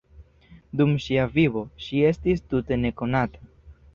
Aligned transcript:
Dum 0.79 0.93
ŝia 1.07 1.25
vivo, 1.35 1.61
ŝi 1.87 2.01
estis 2.11 2.43
tute 2.53 2.81
nekonata. 2.87 3.45